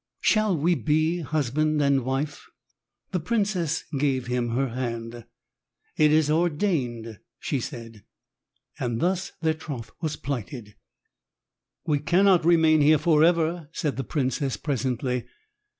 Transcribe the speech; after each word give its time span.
Shall 0.21 0.57
we 0.57 0.73
be 0.73 1.19
husband 1.19 1.79
and 1.79 2.03
wife?" 2.03 2.47
The 3.11 3.19
princess 3.19 3.83
gave 3.99 4.25
him 4.25 4.49
her 4.49 4.69
hand. 4.69 5.25
"It 5.95 6.11
is 6.11 6.27
ordained," 6.27 7.19
she 7.37 7.59
said, 7.59 8.03
and 8.79 8.99
thus 8.99 9.33
their 9.43 9.53
troth 9.53 9.91
was 10.01 10.15
plighted. 10.15 10.73
"We 11.85 11.99
cannot 11.99 12.45
remain 12.45 12.81
here 12.81 12.97
forever," 12.97 13.69
said 13.73 13.95
the 13.95 14.03
princess, 14.03 14.57
presently. 14.57 15.27